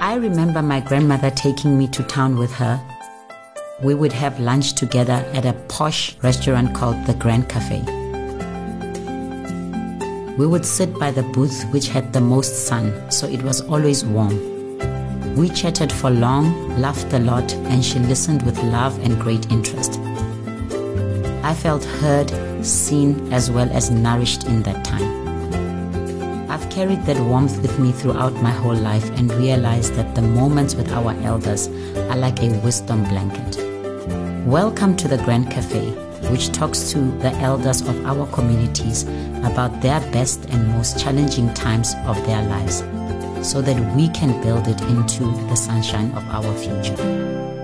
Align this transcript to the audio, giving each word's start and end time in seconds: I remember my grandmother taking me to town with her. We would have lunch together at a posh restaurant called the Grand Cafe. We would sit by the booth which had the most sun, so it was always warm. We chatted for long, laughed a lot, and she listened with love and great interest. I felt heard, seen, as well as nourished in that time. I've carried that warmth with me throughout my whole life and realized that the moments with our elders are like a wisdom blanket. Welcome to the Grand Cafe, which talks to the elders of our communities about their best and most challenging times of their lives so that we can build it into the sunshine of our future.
I 0.00 0.14
remember 0.14 0.62
my 0.62 0.78
grandmother 0.78 1.30
taking 1.30 1.76
me 1.76 1.88
to 1.88 2.04
town 2.04 2.38
with 2.38 2.52
her. 2.52 2.80
We 3.82 3.94
would 3.94 4.12
have 4.12 4.38
lunch 4.38 4.74
together 4.74 5.24
at 5.34 5.44
a 5.44 5.54
posh 5.66 6.16
restaurant 6.22 6.72
called 6.72 7.04
the 7.04 7.14
Grand 7.14 7.48
Cafe. 7.48 7.82
We 10.36 10.46
would 10.46 10.64
sit 10.64 10.96
by 11.00 11.10
the 11.10 11.24
booth 11.24 11.64
which 11.72 11.88
had 11.88 12.12
the 12.12 12.20
most 12.20 12.68
sun, 12.68 13.10
so 13.10 13.26
it 13.26 13.42
was 13.42 13.60
always 13.62 14.04
warm. 14.04 14.38
We 15.36 15.48
chatted 15.48 15.92
for 15.92 16.10
long, 16.10 16.78
laughed 16.80 17.12
a 17.12 17.18
lot, 17.18 17.52
and 17.54 17.84
she 17.84 17.98
listened 17.98 18.42
with 18.42 18.56
love 18.62 18.96
and 19.00 19.20
great 19.20 19.50
interest. 19.50 19.98
I 21.42 21.54
felt 21.54 21.84
heard, 21.84 22.30
seen, 22.64 23.32
as 23.32 23.50
well 23.50 23.68
as 23.72 23.90
nourished 23.90 24.44
in 24.44 24.62
that 24.62 24.84
time. 24.84 25.07
I've 26.58 26.70
carried 26.70 27.04
that 27.04 27.20
warmth 27.20 27.62
with 27.62 27.78
me 27.78 27.92
throughout 27.92 28.34
my 28.42 28.50
whole 28.50 28.74
life 28.74 29.08
and 29.10 29.32
realized 29.34 29.94
that 29.94 30.16
the 30.16 30.22
moments 30.22 30.74
with 30.74 30.90
our 30.90 31.12
elders 31.22 31.68
are 31.68 32.16
like 32.16 32.42
a 32.42 32.48
wisdom 32.64 33.04
blanket. 33.04 33.58
Welcome 34.44 34.96
to 34.96 35.06
the 35.06 35.18
Grand 35.18 35.52
Cafe, 35.52 35.92
which 36.32 36.50
talks 36.50 36.90
to 36.90 36.98
the 37.18 37.30
elders 37.34 37.82
of 37.82 38.04
our 38.04 38.26
communities 38.32 39.04
about 39.44 39.80
their 39.82 40.00
best 40.10 40.46
and 40.46 40.66
most 40.72 40.98
challenging 40.98 41.54
times 41.54 41.94
of 42.06 42.16
their 42.26 42.42
lives 42.42 42.78
so 43.48 43.62
that 43.62 43.94
we 43.94 44.08
can 44.08 44.42
build 44.42 44.66
it 44.66 44.80
into 44.82 45.26
the 45.46 45.54
sunshine 45.54 46.10
of 46.16 46.28
our 46.28 46.52
future. 46.58 47.57